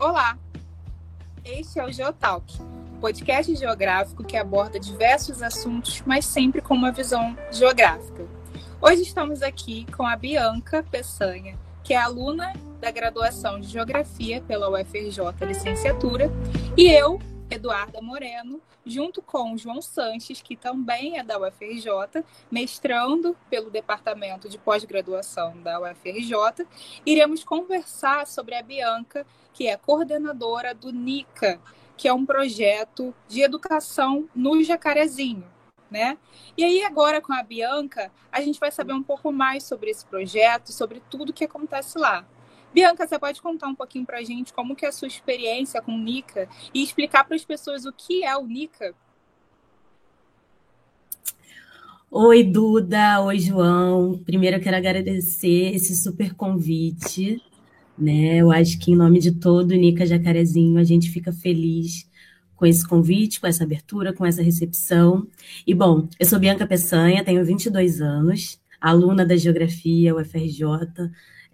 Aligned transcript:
Olá, 0.00 0.38
este 1.44 1.78
é 1.78 1.84
o 1.84 1.92
Geotalk, 1.92 2.56
podcast 3.02 3.54
geográfico 3.54 4.24
que 4.24 4.34
aborda 4.34 4.80
diversos 4.80 5.42
assuntos, 5.42 6.02
mas 6.06 6.24
sempre 6.24 6.62
com 6.62 6.72
uma 6.72 6.90
visão 6.90 7.36
geográfica. 7.52 8.26
Hoje 8.80 9.02
estamos 9.02 9.42
aqui 9.42 9.84
com 9.94 10.06
a 10.06 10.16
Bianca 10.16 10.82
Peçanha, 10.90 11.54
que 11.84 11.92
é 11.92 11.98
aluna 11.98 12.50
da 12.80 12.90
graduação 12.90 13.60
de 13.60 13.68
Geografia 13.68 14.40
pela 14.40 14.70
UFRJ 14.70 15.20
Licenciatura, 15.46 16.32
e 16.78 16.88
eu, 16.88 17.20
Eduarda 17.50 18.00
Moreno, 18.00 18.60
junto 18.86 19.20
com 19.20 19.56
João 19.56 19.82
Sanches, 19.82 20.40
que 20.40 20.56
também 20.56 21.18
é 21.18 21.24
da 21.24 21.38
UFRJ, 21.38 22.24
mestrando 22.50 23.36
pelo 23.50 23.70
Departamento 23.70 24.48
de 24.48 24.56
Pós-Graduação 24.56 25.60
da 25.60 25.80
UFRJ, 25.80 26.66
iremos 27.04 27.42
conversar 27.42 28.26
sobre 28.26 28.54
a 28.54 28.62
Bianca, 28.62 29.26
que 29.52 29.66
é 29.66 29.76
coordenadora 29.76 30.74
do 30.74 30.92
NICA, 30.92 31.60
que 31.96 32.06
é 32.06 32.12
um 32.12 32.24
projeto 32.24 33.14
de 33.28 33.42
educação 33.42 34.28
no 34.34 34.62
Jacarezinho. 34.62 35.44
Né? 35.90 36.16
E 36.56 36.62
aí, 36.62 36.84
agora 36.84 37.20
com 37.20 37.32
a 37.32 37.42
Bianca, 37.42 38.12
a 38.30 38.40
gente 38.40 38.60
vai 38.60 38.70
saber 38.70 38.92
um 38.92 39.02
pouco 39.02 39.32
mais 39.32 39.64
sobre 39.64 39.90
esse 39.90 40.06
projeto, 40.06 40.72
sobre 40.72 41.02
tudo 41.10 41.32
que 41.32 41.44
acontece 41.44 41.98
lá. 41.98 42.24
Bianca, 42.72 43.06
você 43.06 43.18
pode 43.18 43.42
contar 43.42 43.66
um 43.66 43.74
pouquinho 43.74 44.06
para 44.06 44.18
a 44.18 44.22
gente 44.22 44.52
como 44.52 44.76
que 44.76 44.84
é 44.84 44.88
a 44.88 44.92
sua 44.92 45.08
experiência 45.08 45.82
com 45.82 45.92
o 45.92 45.98
Nica 45.98 46.48
e 46.72 46.82
explicar 46.82 47.24
para 47.24 47.34
as 47.34 47.44
pessoas 47.44 47.84
o 47.84 47.92
que 47.92 48.24
é 48.24 48.36
o 48.36 48.46
Nica? 48.46 48.94
Oi, 52.08 52.44
Duda. 52.44 53.20
Oi, 53.22 53.38
João. 53.38 54.18
Primeiro 54.24 54.56
eu 54.56 54.60
quero 54.60 54.76
agradecer 54.76 55.74
esse 55.74 55.96
super 55.96 56.34
convite. 56.34 57.42
Né? 57.98 58.36
Eu 58.36 58.50
acho 58.50 58.78
que, 58.78 58.92
em 58.92 58.96
nome 58.96 59.18
de 59.18 59.32
todo 59.32 59.72
o 59.72 59.76
Nica 59.76 60.06
Jacarezinho, 60.06 60.78
a 60.78 60.84
gente 60.84 61.10
fica 61.10 61.32
feliz 61.32 62.08
com 62.56 62.66
esse 62.66 62.86
convite, 62.86 63.40
com 63.40 63.46
essa 63.46 63.64
abertura, 63.64 64.12
com 64.12 64.24
essa 64.24 64.42
recepção. 64.42 65.26
E, 65.66 65.74
bom, 65.74 66.08
eu 66.18 66.26
sou 66.26 66.38
Bianca 66.38 66.66
Peçanha, 66.66 67.24
tenho 67.24 67.44
22 67.44 68.00
anos, 68.00 68.60
aluna 68.80 69.24
da 69.24 69.36
Geografia 69.36 70.14
UFRJ, 70.14 70.64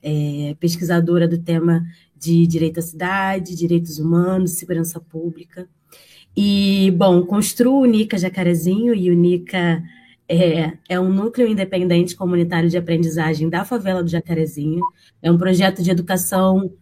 é, 0.03 0.55
pesquisadora 0.59 1.27
do 1.27 1.39
tema 1.39 1.85
de 2.17 2.47
direito 2.47 2.79
à 2.79 2.83
cidade, 2.83 3.55
direitos 3.55 3.99
humanos, 3.99 4.53
segurança 4.53 5.01
pública. 5.01 5.69
E, 6.37 6.93
bom, 6.97 7.25
construo 7.25 7.83
o 7.83 7.87
Nica 7.87 8.19
Jacarezinho 8.19 8.95
e 8.95 9.11
o 9.11 9.15
Nica 9.15 9.83
é, 10.29 10.73
é, 10.89 11.01
um 11.01 11.09
núcleo 11.09 11.49
independente 11.49 12.17
comunitário 12.17 12.69
de 12.69 12.77
aprendizagem 12.77 13.49
da 13.49 13.65
favela 13.65 14.03
do 14.03 14.11
Jacarezinho. 14.11 14.83
É 15.23 15.31
um 15.31 15.39
projeto 15.39 15.83
de 15.83 15.91
educação 15.91 16.73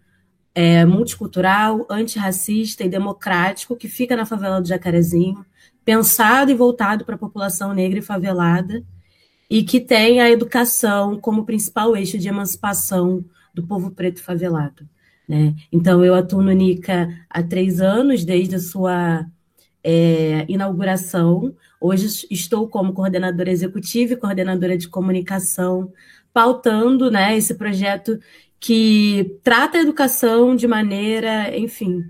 é, 0.55 0.85
multicultural, 0.85 1.87
antirracista 1.91 2.85
e 2.85 2.89
democrático 2.89 3.77
que 3.77 3.89
fica 3.89 4.17
na 4.17 4.25
favela 4.25 4.61
do 4.61 4.69
Jacarezinho, 4.69 5.45
pensado 5.85 6.51
e 6.51 6.55
voltado 6.55 7.05
para 7.05 7.17
a 7.17 7.19
população 7.19 7.75
negra 7.75 7.99
e 7.99 8.03
favelada, 8.03 8.83
e 9.49 9.63
que 9.63 9.81
tem 9.81 10.21
a 10.21 10.31
educação 10.31 11.19
como 11.19 11.45
principal 11.45 11.97
eixo 11.97 12.19
de 12.19 12.29
emancipação 12.29 13.25
do 13.53 13.67
povo 13.67 13.91
preto 13.91 14.23
favelado. 14.23 14.89
Né? 15.29 15.55
Então, 15.73 16.05
eu 16.05 16.15
atuo 16.15 16.43
no 16.43 16.53
NICA 16.53 17.09
há 17.29 17.43
três 17.43 17.81
anos, 17.81 18.25
desde 18.25 18.57
a 18.57 18.61
sua 18.61 19.27
é, 19.83 20.45
inauguração. 20.49 21.55
Hoje 21.81 22.27
estou 22.31 22.69
como 22.69 22.93
coordenadora 22.93 23.51
executiva 23.51 24.15
e 24.15 24.17
coordenadora 24.17 24.77
de 24.77 24.89
comunicação, 24.89 25.93
pautando 26.33 27.11
né, 27.11 27.37
esse 27.37 27.55
projeto 27.55 28.19
que 28.59 29.39
trata 29.43 29.79
a 29.79 29.83
educação 29.83 30.57
de 30.57 30.67
maneira, 30.67 31.57
enfim, 31.57 32.03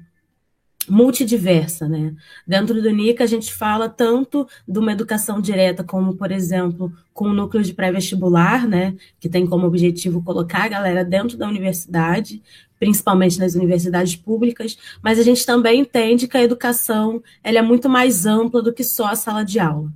multidiversa, 0.88 1.88
né? 1.88 2.14
Dentro 2.46 2.80
do 2.80 2.90
NICA 2.90 3.24
a 3.24 3.26
gente 3.26 3.52
fala 3.52 3.88
tanto 3.88 4.46
de 4.66 4.78
uma 4.78 4.92
educação 4.92 5.40
direta, 5.40 5.82
como, 5.84 6.14
por 6.14 6.30
exemplo, 6.30 6.92
com 7.12 7.28
o 7.28 7.32
núcleo 7.32 7.62
de 7.62 7.72
pré-vestibular, 7.72 8.66
né? 8.66 8.94
Que 9.18 9.28
tem 9.28 9.46
como 9.46 9.66
objetivo 9.66 10.22
colocar 10.22 10.64
a 10.64 10.68
galera 10.68 11.04
dentro 11.04 11.36
da 11.36 11.48
universidade, 11.48 12.42
principalmente 12.78 13.38
nas 13.38 13.54
universidades 13.54 14.16
públicas, 14.16 14.76
mas 15.02 15.18
a 15.18 15.22
gente 15.22 15.46
também 15.46 15.80
entende 15.80 16.28
que 16.28 16.36
a 16.36 16.42
educação 16.42 17.22
ela 17.42 17.58
é 17.58 17.62
muito 17.62 17.88
mais 17.88 18.26
ampla 18.26 18.60
do 18.62 18.72
que 18.72 18.84
só 18.84 19.06
a 19.06 19.16
sala 19.16 19.44
de 19.44 19.58
aula. 19.58 19.92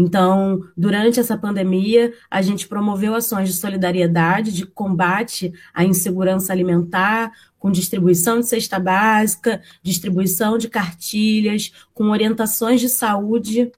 Então, 0.00 0.62
durante 0.76 1.18
essa 1.18 1.36
pandemia, 1.36 2.14
a 2.30 2.40
gente 2.40 2.68
promoveu 2.68 3.16
ações 3.16 3.48
de 3.48 3.56
solidariedade, 3.56 4.52
de 4.52 4.64
combate 4.64 5.52
à 5.74 5.84
insegurança 5.84 6.52
alimentar, 6.52 7.32
com 7.58 7.68
distribuição 7.68 8.38
de 8.38 8.46
cesta 8.46 8.78
básica, 8.78 9.60
distribuição 9.82 10.56
de 10.56 10.68
cartilhas, 10.68 11.72
com 11.92 12.10
orientações 12.10 12.80
de 12.80 12.88
saúde, 12.88 13.72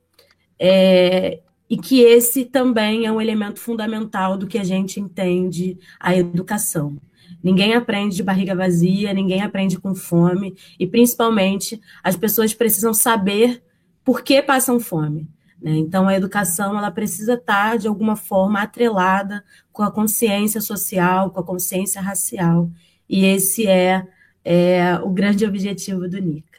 é, 0.59 1.41
e 1.71 1.79
que 1.79 2.03
esse 2.03 2.45
também 2.45 3.07
é 3.07 3.13
um 3.13 3.19
elemento 3.19 3.59
fundamental 3.59 4.37
do 4.37 4.47
que 4.47 4.59
a 4.59 4.65
gente 4.65 5.01
entende 5.01 5.79
a 5.99 6.15
educação. 6.15 6.99
Ninguém 7.43 7.73
aprende 7.73 8.17
de 8.17 8.23
barriga 8.23 8.55
vazia, 8.55 9.15
ninguém 9.15 9.41
aprende 9.41 9.79
com 9.79 9.95
fome, 9.95 10.55
e 10.79 10.87
principalmente 10.87 11.81
as 12.05 12.15
pessoas 12.15 12.53
precisam 12.53 12.93
saber 12.93 13.63
por 14.05 14.23
que 14.23 14.43
passam 14.43 14.79
fome. 14.79 15.27
Né? 15.61 15.77
Então, 15.77 16.09
a 16.09 16.15
educação 16.15 16.77
ela 16.77 16.91
precisa 16.91 17.35
estar, 17.35 17.77
de 17.77 17.87
alguma 17.87 18.17
forma, 18.17 18.63
atrelada 18.63 19.45
com 19.73 19.83
a 19.83 19.91
consciência 19.91 20.61
social, 20.61 21.31
com 21.31 21.41
a 21.41 21.45
consciência 21.45 22.01
racial. 22.01 22.71
E 23.09 23.25
esse 23.25 23.67
é, 23.67 24.07
é 24.45 24.99
o 25.03 25.11
grande 25.11 25.45
objetivo 25.45 26.09
do 26.09 26.19
NICA. 26.19 26.51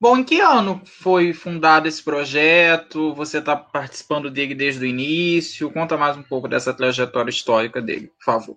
Bom, 0.00 0.18
em 0.18 0.24
que 0.24 0.40
ano 0.40 0.82
foi 0.84 1.32
fundado 1.32 1.86
esse 1.86 2.02
projeto? 2.02 3.14
Você 3.14 3.38
está 3.38 3.54
participando 3.54 4.28
dele 4.28 4.52
desde 4.52 4.84
o 4.84 4.86
início? 4.86 5.70
Conta 5.70 5.96
mais 5.96 6.16
um 6.16 6.24
pouco 6.24 6.48
dessa 6.48 6.74
trajetória 6.74 7.30
histórica 7.30 7.80
dele, 7.80 8.10
por 8.18 8.24
favor. 8.24 8.56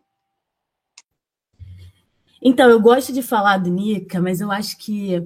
Então, 2.41 2.67
eu 2.67 2.79
gosto 2.79 3.13
de 3.13 3.21
falar 3.21 3.57
do 3.57 3.69
NICA, 3.69 4.19
mas 4.19 4.41
eu 4.41 4.51
acho 4.51 4.75
que 4.79 5.23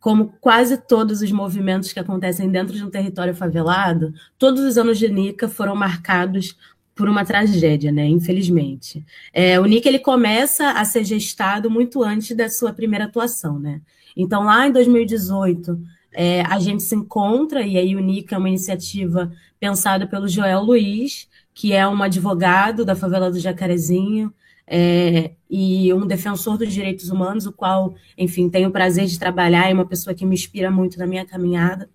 como 0.00 0.34
quase 0.40 0.76
todos 0.76 1.22
os 1.22 1.32
movimentos 1.32 1.92
que 1.92 2.00
acontecem 2.00 2.50
dentro 2.50 2.74
de 2.74 2.84
um 2.84 2.90
território 2.90 3.34
favelado, 3.34 4.12
todos 4.38 4.62
os 4.62 4.78
anos 4.78 4.98
de 4.98 5.08
Nica 5.08 5.48
foram 5.48 5.74
marcados 5.74 6.56
por 6.94 7.08
uma 7.08 7.24
tragédia, 7.24 7.92
né? 7.92 8.06
Infelizmente. 8.06 9.04
É, 9.32 9.58
o 9.60 9.64
Nica 9.64 9.88
ele 9.88 10.00
começa 10.00 10.70
a 10.72 10.84
ser 10.84 11.04
gestado 11.04 11.70
muito 11.70 12.02
antes 12.02 12.36
da 12.36 12.48
sua 12.48 12.72
primeira 12.72 13.04
atuação, 13.04 13.58
né? 13.58 13.80
Então, 14.16 14.42
lá 14.42 14.66
em 14.66 14.72
2018, 14.72 15.80
é, 16.12 16.42
a 16.42 16.58
gente 16.58 16.82
se 16.82 16.96
encontra, 16.96 17.62
e 17.62 17.78
aí 17.78 17.94
o 17.94 18.00
Nica 18.00 18.34
é 18.34 18.38
uma 18.38 18.48
iniciativa 18.48 19.30
pensada 19.60 20.08
pelo 20.08 20.26
Joel 20.26 20.62
Luiz, 20.62 21.28
que 21.54 21.72
é 21.72 21.86
um 21.86 22.02
advogado 22.02 22.84
da 22.84 22.96
favela 22.96 23.30
do 23.30 23.38
Jacarezinho, 23.38 24.34
é, 24.70 25.32
e 25.50 25.92
um 25.92 26.06
defensor 26.06 26.58
dos 26.58 26.72
direitos 26.72 27.10
humanos, 27.10 27.46
o 27.46 27.52
qual, 27.52 27.94
enfim, 28.16 28.48
tenho 28.48 28.68
o 28.68 28.72
prazer 28.72 29.06
de 29.06 29.18
trabalhar, 29.18 29.70
é 29.70 29.74
uma 29.74 29.86
pessoa 29.86 30.14
que 30.14 30.26
me 30.26 30.34
inspira 30.34 30.70
muito 30.70 30.98
na 30.98 31.06
minha 31.06 31.24
caminhada. 31.24 31.88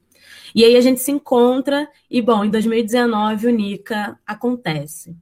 E 0.55 0.63
aí 0.63 0.75
a 0.75 0.81
gente 0.81 0.99
se 0.99 1.11
encontra, 1.11 1.87
e 2.09 2.21
bom, 2.21 2.43
em 2.43 2.49
2019 2.49 3.47
o 3.47 3.49
NICA 3.49 4.19
acontece. 4.25 5.15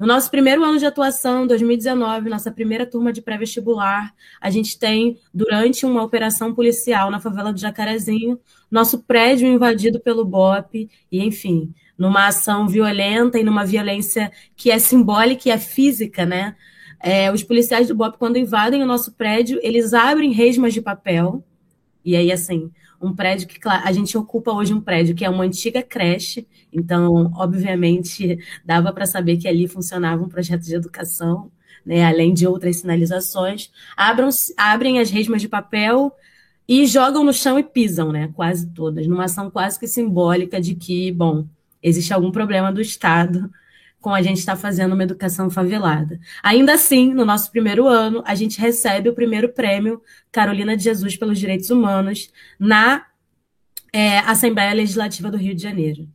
No 0.00 0.06
nosso 0.06 0.30
primeiro 0.30 0.64
ano 0.64 0.78
de 0.78 0.86
atuação, 0.86 1.46
2019, 1.46 2.30
nossa 2.30 2.50
primeira 2.50 2.86
turma 2.86 3.12
de 3.12 3.20
pré-vestibular, 3.20 4.14
a 4.40 4.48
gente 4.48 4.78
tem, 4.78 5.18
durante 5.32 5.84
uma 5.84 6.02
operação 6.02 6.54
policial 6.54 7.10
na 7.10 7.20
favela 7.20 7.52
do 7.52 7.60
Jacarezinho, 7.60 8.40
nosso 8.70 9.00
prédio 9.00 9.46
invadido 9.46 10.00
pelo 10.00 10.24
BOP, 10.24 10.88
e 11.12 11.22
enfim, 11.22 11.74
numa 11.98 12.28
ação 12.28 12.66
violenta 12.66 13.38
e 13.38 13.44
numa 13.44 13.66
violência 13.66 14.32
que 14.56 14.70
é 14.70 14.78
simbólica 14.78 15.50
e 15.50 15.52
é 15.52 15.58
física, 15.58 16.24
né? 16.24 16.56
É, 17.02 17.32
os 17.32 17.42
policiais 17.42 17.88
do 17.88 17.94
BOP, 17.94 18.18
quando 18.18 18.36
invadem 18.36 18.82
o 18.82 18.86
nosso 18.86 19.12
prédio, 19.12 19.58
eles 19.62 19.94
abrem 19.94 20.32
resmas 20.32 20.74
de 20.74 20.82
papel. 20.82 21.42
E 22.04 22.14
aí, 22.14 22.30
assim, 22.30 22.70
um 23.00 23.14
prédio 23.14 23.48
que, 23.48 23.58
claro, 23.58 23.82
a 23.86 23.92
gente 23.92 24.16
ocupa 24.18 24.52
hoje 24.52 24.74
um 24.74 24.80
prédio 24.80 25.14
que 25.14 25.24
é 25.24 25.30
uma 25.30 25.44
antiga 25.44 25.82
creche, 25.82 26.46
então, 26.70 27.32
obviamente, 27.34 28.38
dava 28.64 28.92
para 28.92 29.06
saber 29.06 29.38
que 29.38 29.48
ali 29.48 29.66
funcionava 29.66 30.22
um 30.22 30.28
projeto 30.28 30.62
de 30.62 30.74
educação, 30.74 31.50
né, 31.84 32.04
além 32.04 32.34
de 32.34 32.46
outras 32.46 32.76
sinalizações. 32.76 33.70
Abram, 33.96 34.28
abrem 34.56 34.98
as 34.98 35.10
resmas 35.10 35.40
de 35.40 35.48
papel 35.48 36.12
e 36.68 36.86
jogam 36.86 37.24
no 37.24 37.32
chão 37.32 37.58
e 37.58 37.62
pisam, 37.62 38.12
né, 38.12 38.30
quase 38.34 38.68
todas, 38.68 39.06
numa 39.06 39.24
ação 39.24 39.50
quase 39.50 39.80
que 39.80 39.88
simbólica 39.88 40.60
de 40.60 40.74
que, 40.74 41.10
bom, 41.10 41.46
existe 41.82 42.12
algum 42.12 42.30
problema 42.30 42.70
do 42.70 42.82
Estado 42.82 43.50
com 44.00 44.14
a 44.14 44.22
gente 44.22 44.38
estar 44.38 44.56
tá 44.56 44.60
fazendo 44.60 44.94
uma 44.94 45.02
educação 45.02 45.50
favelada. 45.50 46.18
Ainda 46.42 46.74
assim, 46.74 47.12
no 47.12 47.24
nosso 47.24 47.50
primeiro 47.50 47.86
ano, 47.86 48.22
a 48.26 48.34
gente 48.34 48.60
recebe 48.60 49.08
o 49.08 49.14
primeiro 49.14 49.50
prêmio 49.50 50.00
Carolina 50.32 50.76
de 50.76 50.84
Jesus 50.84 51.16
pelos 51.16 51.38
Direitos 51.38 51.70
Humanos 51.70 52.30
na 52.58 53.06
é, 53.92 54.18
Assembleia 54.20 54.72
Legislativa 54.72 55.30
do 55.30 55.36
Rio 55.36 55.54
de 55.54 55.62
Janeiro. 55.62 56.08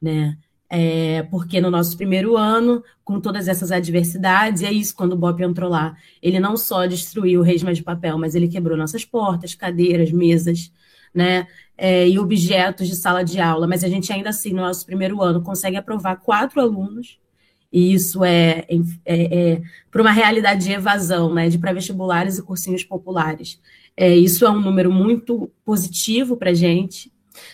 Né? 0.00 0.36
é, 0.70 1.24
porque 1.24 1.60
no 1.60 1.68
nosso 1.68 1.96
primeiro 1.96 2.36
ano, 2.36 2.82
com 3.02 3.20
todas 3.20 3.48
essas 3.48 3.72
adversidades, 3.72 4.62
e 4.62 4.66
é 4.66 4.72
isso 4.72 4.94
quando 4.94 5.14
o 5.14 5.16
Bop 5.16 5.42
entrou 5.42 5.68
lá, 5.68 5.96
ele 6.22 6.38
não 6.38 6.56
só 6.56 6.86
destruiu 6.86 7.40
o 7.40 7.42
resma 7.42 7.74
de 7.74 7.82
papel, 7.82 8.16
mas 8.16 8.36
ele 8.36 8.46
quebrou 8.46 8.78
nossas 8.78 9.04
portas, 9.04 9.52
cadeiras, 9.52 10.12
mesas, 10.12 10.72
né, 11.14 11.46
é, 11.76 12.08
e 12.08 12.18
objetos 12.18 12.88
de 12.88 12.96
sala 12.96 13.24
de 13.24 13.40
aula, 13.40 13.66
mas 13.66 13.82
a 13.82 13.88
gente 13.88 14.12
ainda 14.12 14.30
assim, 14.30 14.52
no 14.52 14.62
nosso 14.62 14.84
primeiro 14.84 15.22
ano, 15.22 15.42
consegue 15.42 15.76
aprovar 15.76 16.16
quatro 16.16 16.60
alunos, 16.60 17.18
e 17.72 17.92
isso 17.94 18.24
é, 18.24 18.66
é, 18.68 19.52
é 19.54 19.62
para 19.90 20.02
uma 20.02 20.10
realidade 20.10 20.64
de 20.64 20.72
evasão, 20.72 21.32
né, 21.32 21.48
de 21.48 21.58
pré-vestibulares 21.58 22.38
e 22.38 22.42
cursinhos 22.42 22.82
populares. 22.82 23.60
É, 23.96 24.14
isso 24.14 24.44
é 24.44 24.50
um 24.50 24.60
número 24.60 24.90
muito 24.90 25.50
positivo 25.64 26.36
para 26.36 26.50
a 26.50 26.54
gente, 26.54 27.12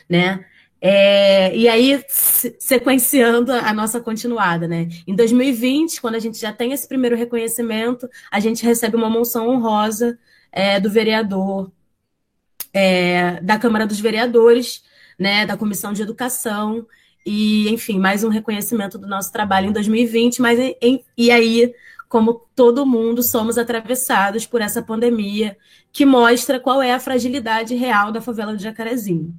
né, 0.09 0.45
é, 0.81 1.57
e 1.57 1.69
aí, 1.69 2.01
sequenciando 2.09 3.51
a 3.51 3.73
nossa 3.73 4.01
continuada, 4.01 4.69
né? 4.69 4.89
Em 5.07 5.15
2020, 5.15 6.01
quando 6.01 6.17
a 6.17 6.19
gente 6.19 6.39
já 6.39 6.53
tem 6.53 6.73
esse 6.73 6.87
primeiro 6.87 7.17
reconhecimento, 7.17 8.09
a 8.31 8.39
gente 8.41 8.65
recebe 8.65 8.95
uma 8.95 9.09
moção 9.09 9.49
honrosa 9.49 10.19
é, 10.53 10.79
do 10.79 10.91
vereador 10.91 11.73
é, 12.77 13.41
da 13.41 13.59
Câmara 13.59 13.87
dos 13.87 13.99
Vereadores, 13.99 14.85
né, 15.19 15.47
da 15.47 15.57
Comissão 15.57 15.95
de 15.95 16.03
Educação, 16.03 16.87
e, 17.25 17.71
enfim, 17.71 17.99
mais 17.99 18.23
um 18.23 18.29
reconhecimento 18.29 18.99
do 18.99 19.07
nosso 19.07 19.33
trabalho 19.33 19.71
em 19.71 19.73
2020, 19.73 20.43
mas 20.43 20.59
em, 20.83 21.03
e 21.17 21.31
aí, 21.31 21.75
como 22.07 22.35
todo 22.55 22.85
mundo, 22.85 23.23
somos 23.23 23.57
atravessados 23.57 24.45
por 24.45 24.61
essa 24.61 24.83
pandemia 24.83 25.57
que 25.91 26.05
mostra 26.05 26.61
qual 26.61 26.83
é 26.83 26.93
a 26.93 27.01
fragilidade 27.01 27.75
real 27.75 28.13
da 28.13 28.21
favela 28.21 28.55
do 28.55 28.63
Jacarezinho. 28.63 29.35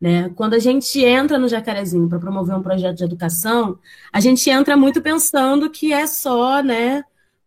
Né? 0.00 0.30
Quando 0.34 0.54
a 0.54 0.58
gente 0.58 1.04
entra 1.04 1.38
no 1.38 1.48
Jacarezinho 1.48 2.08
para 2.08 2.18
promover 2.18 2.56
um 2.56 2.62
projeto 2.62 2.96
de 2.96 3.04
educação, 3.04 3.78
a 4.10 4.20
gente 4.20 4.48
entra 4.48 4.74
muito 4.74 5.02
pensando 5.02 5.68
que 5.68 5.92
é 5.92 6.06
só 6.06 6.62
né, 6.62 7.04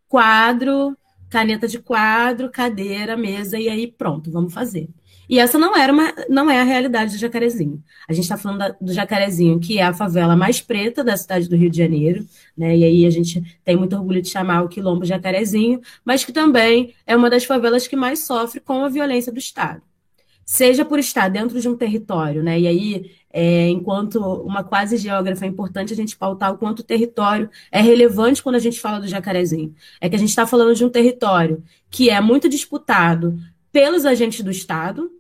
quadro, 0.07 0.95
caneta 1.27 1.68
de 1.68 1.79
quadro, 1.79 2.51
cadeira, 2.51 3.18
mesa, 3.18 3.57
e 3.57 3.68
aí 3.68 3.88
pronto, 3.88 4.31
vamos 4.31 4.53
fazer. 4.53 4.88
E 5.29 5.39
essa 5.39 5.57
não 5.57 5.75
era 5.75 5.91
uma, 5.91 6.13
não 6.29 6.49
é 6.49 6.59
a 6.59 6.63
realidade 6.63 7.13
do 7.13 7.17
Jacarezinho. 7.17 7.81
A 8.07 8.13
gente 8.13 8.23
está 8.23 8.37
falando 8.37 8.59
da, 8.59 8.69
do 8.79 8.93
Jacarezinho, 8.93 9.59
que 9.59 9.79
é 9.79 9.83
a 9.83 9.93
favela 9.93 10.35
mais 10.35 10.61
preta 10.61 11.03
da 11.03 11.15
cidade 11.15 11.47
do 11.47 11.55
Rio 11.55 11.69
de 11.69 11.77
Janeiro, 11.77 12.25
né? 12.57 12.75
E 12.75 12.83
aí 12.83 13.05
a 13.05 13.09
gente 13.09 13.41
tem 13.63 13.75
muito 13.75 13.95
orgulho 13.95 14.21
de 14.21 14.29
chamar 14.29 14.63
o 14.63 14.69
Quilombo 14.69 15.05
Jacarezinho, 15.05 15.81
mas 16.03 16.25
que 16.25 16.31
também 16.31 16.93
é 17.05 17.15
uma 17.15 17.29
das 17.29 17.45
favelas 17.45 17.87
que 17.87 17.95
mais 17.95 18.19
sofre 18.19 18.59
com 18.59 18.83
a 18.83 18.89
violência 18.89 19.31
do 19.31 19.39
Estado 19.39 19.81
seja 20.45 20.83
por 20.83 20.99
estar 20.99 21.29
dentro 21.29 21.59
de 21.59 21.67
um 21.69 21.75
território, 21.75 22.43
né? 22.43 22.59
E 22.59 22.67
aí, 22.67 23.11
é, 23.31 23.67
enquanto 23.69 24.19
uma 24.43 24.63
quase 24.63 24.97
geógrafa, 24.97 25.45
é 25.45 25.47
importante 25.47 25.93
a 25.93 25.95
gente 25.95 26.17
pautar 26.17 26.51
o 26.53 26.57
quanto 26.57 26.79
o 26.79 26.83
território 26.83 27.49
é 27.71 27.81
relevante 27.81 28.43
quando 28.43 28.55
a 28.55 28.59
gente 28.59 28.79
fala 28.79 28.99
do 28.99 29.07
jacarezinho. 29.07 29.73
É 30.01 30.09
que 30.09 30.15
a 30.15 30.19
gente 30.19 30.29
está 30.29 30.45
falando 30.45 30.75
de 30.75 30.83
um 30.83 30.89
território 30.89 31.63
que 31.89 32.09
é 32.09 32.19
muito 32.19 32.49
disputado 32.49 33.39
pelos 33.73 34.05
agentes 34.05 34.41
do 34.41 34.51
Estado. 34.51 35.11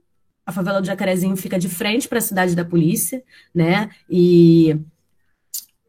A 0.45 0.51
favela 0.51 0.79
do 0.79 0.87
Jacarezinho 0.87 1.35
fica 1.35 1.57
de 1.57 1.67
frente 1.67 2.07
para 2.07 2.19
a 2.19 2.21
cidade 2.21 2.55
da 2.55 2.63
polícia, 2.63 3.23
né? 3.53 3.89
E, 4.09 4.77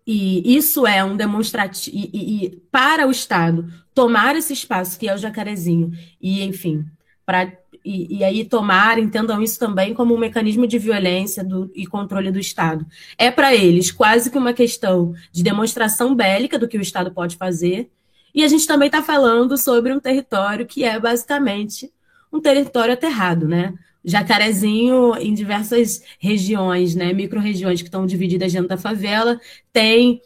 e 0.07 0.57
isso 0.57 0.87
é 0.87 1.05
um 1.05 1.17
demonstrativo. 1.17 1.97
E, 1.97 2.11
e, 2.13 2.45
e 2.45 2.51
para 2.73 3.07
o 3.07 3.11
Estado 3.11 3.71
tomar 3.95 4.35
esse 4.35 4.53
espaço 4.53 4.99
que 4.99 5.09
é 5.09 5.15
o 5.15 5.19
Jacarezinho, 5.19 5.93
e, 6.21 6.43
enfim, 6.43 6.85
para 7.27 7.53
e, 7.85 8.19
e, 8.19 8.25
aí 8.25 8.47
tomar, 8.47 8.99
entendam 8.99 9.43
isso 9.43 9.59
também 9.59 9.93
como 9.93 10.15
um 10.15 10.19
mecanismo 10.19 10.67
de 10.67 10.79
violência 10.79 11.45
do, 11.45 11.71
e 11.75 11.87
controle 11.87 12.31
do 12.31 12.39
Estado. 12.39 12.87
É 13.19 13.31
para 13.31 13.55
eles 13.55 13.91
quase 13.93 14.31
que 14.31 14.39
uma 14.39 14.55
questão 14.55 15.13
de 15.31 15.43
demonstração 15.43 16.15
bélica 16.15 16.59
do 16.59 16.67
que 16.67 16.79
o 16.79 16.81
Estado 16.81 17.13
pode 17.13 17.37
fazer. 17.37 17.91
E 18.35 18.43
a 18.43 18.49
gente 18.49 18.67
também 18.67 18.87
está 18.87 19.03
falando 19.03 19.59
sobre 19.59 19.93
um 19.93 20.01
território 20.01 20.67
que 20.67 20.83
é 20.83 20.99
basicamente 20.99 21.93
um 22.35 22.41
território 22.41 22.95
aterrado, 22.95 23.47
né? 23.47 23.73
Jacarezinho, 24.05 25.17
em 25.17 25.33
diversas 25.33 26.03
regiões, 26.19 26.95
né, 26.95 27.13
micro-regiões 27.13 27.81
que 27.81 27.89
estão 27.89 28.05
divididas 28.05 28.53
dentro 28.53 28.69
da 28.69 28.77
favela, 28.77 29.41
tem, 29.73 30.21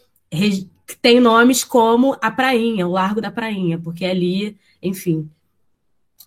tem 1.01 1.21
nomes 1.21 1.63
como 1.63 2.17
a 2.21 2.29
Prainha, 2.29 2.89
o 2.89 2.93
Largo 2.93 3.21
da 3.21 3.31
Prainha, 3.31 3.79
porque 3.79 4.05
ali, 4.05 4.57
enfim, 4.83 5.31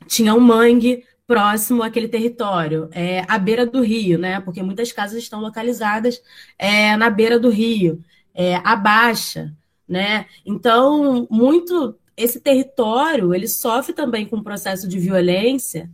tinha 0.07 0.33
um 0.33 0.39
mangue, 0.39 1.03
próximo 1.31 1.81
àquele 1.81 2.09
território, 2.09 2.89
é, 2.91 3.23
à 3.25 3.39
beira 3.39 3.65
do 3.65 3.81
rio, 3.81 4.19
né? 4.19 4.41
Porque 4.41 4.61
muitas 4.61 4.91
casas 4.91 5.23
estão 5.23 5.39
localizadas 5.39 6.21
é, 6.59 6.97
na 6.97 7.09
beira 7.09 7.39
do 7.39 7.49
rio, 7.49 8.03
é, 8.33 8.55
à 8.55 8.75
baixa, 8.75 9.55
né? 9.87 10.25
Então, 10.45 11.25
muito 11.31 11.95
esse 12.21 12.39
território 12.39 13.33
ele 13.33 13.47
sofre 13.47 13.93
também 13.93 14.25
com 14.25 14.37
um 14.37 14.43
processo 14.43 14.87
de 14.87 14.99
violência 14.99 15.89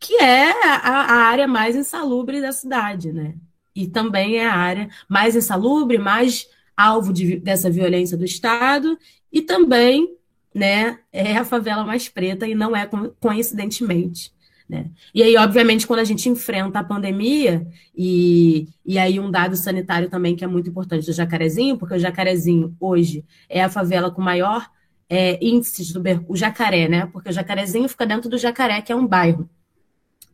que 0.00 0.16
é 0.16 0.50
a, 0.66 0.76
a 0.76 1.14
área 1.28 1.48
mais 1.48 1.74
insalubre 1.74 2.40
da 2.40 2.52
cidade, 2.52 3.12
né? 3.12 3.34
E 3.74 3.86
também 3.86 4.36
é 4.36 4.46
a 4.46 4.54
área 4.54 4.88
mais 5.08 5.34
insalubre, 5.34 5.98
mais 5.98 6.46
alvo 6.76 7.12
de, 7.12 7.36
dessa 7.36 7.70
violência 7.70 8.16
do 8.16 8.24
Estado 8.24 8.98
e 9.32 9.40
também 9.40 10.16
né, 10.54 10.98
é 11.12 11.36
a 11.36 11.44
favela 11.44 11.84
mais 11.84 12.08
preta 12.08 12.46
e 12.46 12.54
não 12.54 12.76
é 12.76 12.88
coincidentemente. 13.18 14.32
Né? 14.68 14.90
E 15.12 15.22
aí, 15.22 15.36
obviamente, 15.36 15.86
quando 15.86 16.00
a 16.00 16.04
gente 16.04 16.28
enfrenta 16.28 16.78
a 16.78 16.84
pandemia, 16.84 17.66
e, 17.96 18.68
e 18.84 18.98
aí 18.98 19.18
um 19.18 19.30
dado 19.30 19.56
sanitário 19.56 20.08
também 20.08 20.36
que 20.36 20.44
é 20.44 20.46
muito 20.46 20.70
importante 20.70 21.04
do 21.06 21.12
Jacarezinho, 21.12 21.76
porque 21.76 21.94
o 21.94 21.98
Jacarezinho 21.98 22.74
hoje 22.80 23.24
é 23.48 23.62
a 23.62 23.68
favela 23.68 24.10
com 24.10 24.22
maior 24.22 24.70
é, 25.08 25.38
índice 25.44 25.84
de 25.84 25.98
o 26.28 26.36
Jacaré, 26.36 26.88
né? 26.88 27.06
Porque 27.06 27.28
o 27.28 27.32
Jacarezinho 27.32 27.88
fica 27.88 28.06
dentro 28.06 28.28
do 28.28 28.38
Jacaré, 28.38 28.80
que 28.82 28.92
é 28.92 28.96
um 28.96 29.06
bairro. 29.06 29.48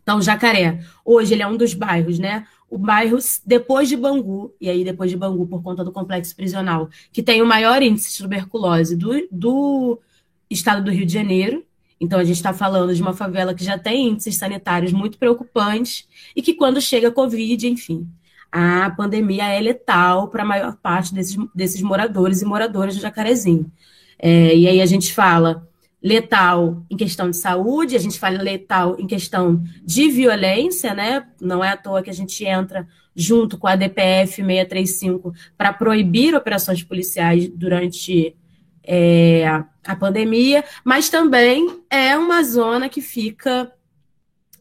Então, 0.02 0.20
Jacaré, 0.20 0.80
hoje 1.04 1.34
ele 1.34 1.42
é 1.42 1.46
um 1.46 1.56
dos 1.56 1.74
bairros, 1.74 2.18
né? 2.18 2.46
O 2.68 2.78
bairro 2.78 3.18
depois 3.44 3.88
de 3.88 3.96
Bangu, 3.96 4.54
e 4.60 4.68
aí 4.70 4.84
depois 4.84 5.10
de 5.10 5.16
Bangu, 5.16 5.46
por 5.46 5.62
conta 5.62 5.84
do 5.84 5.92
complexo 5.92 6.34
prisional, 6.34 6.88
que 7.12 7.22
tem 7.22 7.42
o 7.42 7.46
maior 7.46 7.82
índice 7.82 8.12
de 8.12 8.22
tuberculose 8.22 8.96
do, 8.96 9.28
do 9.30 10.00
estado 10.48 10.84
do 10.84 10.90
Rio 10.90 11.04
de 11.04 11.12
Janeiro, 11.12 11.64
então, 12.00 12.18
a 12.18 12.24
gente 12.24 12.36
está 12.36 12.54
falando 12.54 12.94
de 12.94 13.02
uma 13.02 13.12
favela 13.12 13.54
que 13.54 13.62
já 13.62 13.78
tem 13.78 14.08
índices 14.08 14.36
sanitários 14.36 14.90
muito 14.90 15.18
preocupantes 15.18 16.08
e 16.34 16.40
que, 16.40 16.54
quando 16.54 16.80
chega 16.80 17.08
a 17.08 17.12
Covid, 17.12 17.68
enfim, 17.68 18.08
a 18.50 18.90
pandemia 18.90 19.48
é 19.48 19.60
letal 19.60 20.28
para 20.28 20.42
a 20.42 20.46
maior 20.46 20.76
parte 20.76 21.12
desses, 21.12 21.36
desses 21.54 21.82
moradores 21.82 22.40
e 22.40 22.46
moradoras 22.46 22.96
do 22.96 23.02
Jacarezinho. 23.02 23.70
É, 24.22 24.54
e 24.54 24.68
aí 24.68 24.82
a 24.82 24.86
gente 24.86 25.12
fala 25.14 25.66
letal 26.02 26.84
em 26.90 26.96
questão 26.96 27.30
de 27.30 27.36
saúde, 27.36 27.96
a 27.96 27.98
gente 27.98 28.18
fala 28.18 28.42
letal 28.42 28.96
em 28.98 29.06
questão 29.06 29.62
de 29.84 30.08
violência, 30.08 30.94
né? 30.94 31.26
Não 31.40 31.62
é 31.64 31.70
à 31.70 31.76
toa 31.76 32.02
que 32.02 32.10
a 32.10 32.14
gente 32.14 32.44
entra 32.44 32.86
junto 33.14 33.58
com 33.58 33.66
a 33.66 33.76
DPF 33.76 34.36
635 34.36 35.34
para 35.56 35.72
proibir 35.72 36.34
operações 36.34 36.82
policiais 36.82 37.48
durante 37.48 38.36
é, 38.82 39.46
a 39.84 39.96
pandemia, 39.96 40.64
mas 40.84 41.08
também 41.08 41.82
é 41.90 42.16
uma 42.16 42.42
zona 42.42 42.88
que 42.88 43.00
fica 43.00 43.70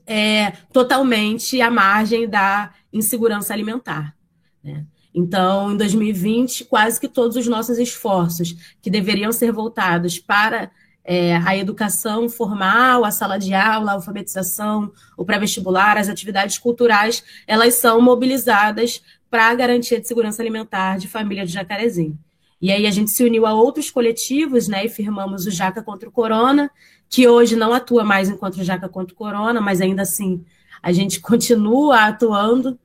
é, 0.05 0.51
totalmente 0.73 1.61
à 1.61 1.69
margem 1.69 2.27
da 2.27 2.73
insegurança 2.91 3.53
alimentar. 3.53 4.15
Né? 4.63 4.85
Então, 5.13 5.71
em 5.71 5.77
2020, 5.77 6.65
quase 6.65 6.99
que 6.99 7.07
todos 7.07 7.35
os 7.35 7.47
nossos 7.47 7.77
esforços 7.77 8.55
que 8.81 8.89
deveriam 8.89 9.31
ser 9.31 9.51
voltados 9.51 10.19
para 10.19 10.71
é, 11.03 11.37
a 11.37 11.57
educação 11.57 12.29
formal, 12.29 13.03
a 13.03 13.11
sala 13.11 13.37
de 13.39 13.53
aula, 13.53 13.91
a 13.91 13.93
alfabetização, 13.95 14.91
o 15.17 15.25
pré-vestibular, 15.25 15.97
as 15.97 16.07
atividades 16.07 16.57
culturais, 16.57 17.23
elas 17.47 17.75
são 17.75 17.99
mobilizadas 17.99 19.01
para 19.29 19.49
a 19.49 19.55
garantia 19.55 19.99
de 19.99 20.07
segurança 20.07 20.41
alimentar 20.41 20.97
de 20.97 21.07
família 21.07 21.45
de 21.45 21.51
Jacarezinho. 21.51 22.17
E 22.61 22.71
aí 22.71 22.85
a 22.85 22.91
gente 22.91 23.09
se 23.11 23.23
uniu 23.23 23.45
a 23.45 23.53
outros 23.53 23.89
coletivos, 23.89 24.67
né, 24.67 24.85
e 24.85 24.89
firmamos 24.89 25.45
o 25.45 25.51
Jaca 25.51 25.81
contra 25.81 26.09
o 26.09 26.11
Corona, 26.11 26.69
que 27.09 27.27
hoje 27.27 27.55
não 27.55 27.73
atua 27.73 28.03
mais 28.03 28.29
enquanto 28.29 28.63
Jaca 28.63 28.89
contra 28.89 29.13
o 29.13 29.17
Corona, 29.17 29.61
mas 29.61 29.81
ainda 29.81 30.01
assim 30.01 30.43
a 30.83 30.91
gente 30.91 31.19
continua 31.21 32.05
atuando, 32.05 32.77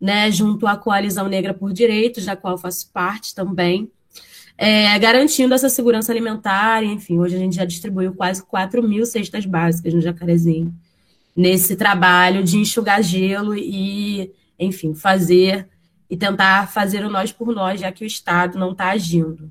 né, 0.00 0.30
junto 0.30 0.66
à 0.66 0.76
Coalizão 0.76 1.28
Negra 1.28 1.52
por 1.52 1.72
Direitos, 1.72 2.24
da 2.24 2.36
qual 2.36 2.56
faço 2.56 2.90
parte 2.92 3.34
também, 3.34 3.90
é, 4.56 4.98
garantindo 4.98 5.54
essa 5.54 5.68
segurança 5.68 6.10
alimentar, 6.10 6.82
enfim, 6.82 7.18
hoje 7.18 7.36
a 7.36 7.38
gente 7.38 7.54
já 7.54 7.64
distribuiu 7.64 8.12
quase 8.12 8.44
4 8.44 8.82
mil 8.82 9.06
cestas 9.06 9.46
básicas 9.46 9.94
no 9.94 10.00
Jacarezinho, 10.00 10.74
nesse 11.34 11.76
trabalho 11.76 12.42
de 12.42 12.58
enxugar 12.58 13.00
gelo 13.00 13.54
e, 13.54 14.32
enfim, 14.58 14.94
fazer 14.94 15.68
e 16.10 16.16
tentar 16.16 16.68
fazer 16.68 17.04
o 17.04 17.10
nós 17.10 17.30
por 17.30 17.54
nós, 17.54 17.80
já 17.80 17.92
que 17.92 18.02
o 18.02 18.06
Estado 18.06 18.58
não 18.58 18.72
está 18.72 18.90
agindo. 18.90 19.50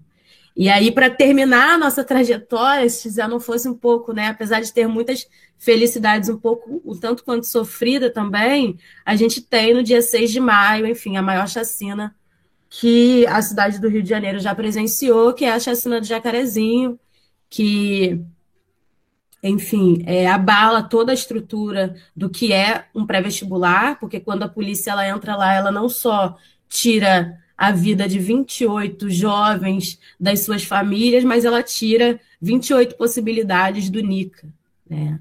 E 0.58 0.70
aí, 0.70 0.92
para 0.92 1.08
terminar 1.08 1.76
a 1.76 1.78
nossa 1.78 2.04
trajetória, 2.04 2.90
se 2.90 3.12
já 3.12 3.28
não 3.28 3.40
fosse 3.40 3.70
um 3.70 3.76
pouco, 3.76 4.12
né, 4.12 4.30
apesar 4.30 4.60
de 4.60 4.74
ter 4.74 4.88
muitas 4.88 5.28
felicidades, 5.56 6.30
um 6.30 6.38
pouco, 6.38 6.82
o 6.84 6.96
tanto 6.96 7.24
quanto 7.24 7.46
sofrida 7.46 8.10
também, 8.10 8.76
a 9.06 9.16
gente 9.16 9.40
tem 9.40 9.76
no 9.76 9.84
dia 9.84 10.02
6 10.02 10.32
de 10.32 10.40
maio, 10.40 10.88
enfim, 10.88 11.16
a 11.16 11.22
maior 11.22 11.48
chacina 11.48 12.16
que 12.70 13.26
a 13.28 13.40
cidade 13.40 13.80
do 13.80 13.88
Rio 13.88 14.02
de 14.02 14.10
Janeiro 14.10 14.40
já 14.40 14.54
presenciou, 14.56 15.32
que 15.32 15.46
é 15.46 15.52
a 15.52 15.60
chacina 15.60 16.02
do 16.02 16.08
Jacarezinho, 16.08 17.00
que, 17.50 18.20
enfim, 19.44 20.04
é, 20.08 20.28
abala 20.28 20.82
toda 20.82 21.12
a 21.12 21.16
estrutura 21.16 21.96
do 22.16 22.32
que 22.32 22.52
é 22.52 22.86
um 22.96 23.06
pré-vestibular, 23.06 24.00
porque 24.00 24.20
quando 24.20 24.42
a 24.42 24.50
polícia 24.50 24.90
ela 24.90 25.08
entra 25.08 25.36
lá, 25.36 25.54
ela 25.54 25.72
não 25.72 25.88
só 25.88 26.36
tira 26.68 27.38
a 27.58 27.72
vida 27.72 28.08
de 28.08 28.20
28 28.20 29.10
jovens 29.10 30.00
das 30.20 30.42
suas 30.42 30.64
famílias, 30.64 31.24
mas 31.24 31.44
ela 31.44 31.64
tira 31.64 32.20
28 32.40 32.96
possibilidades 32.96 33.90
do 33.90 34.00
NICA. 34.00 34.48
Né? 34.88 35.20